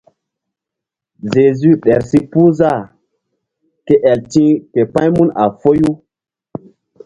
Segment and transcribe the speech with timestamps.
[1.31, 2.81] Zezu ɗer si puh zah
[3.85, 5.91] ke el ti̧h k pa̧ymun a foyu.